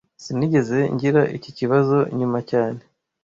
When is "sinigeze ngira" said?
0.23-1.21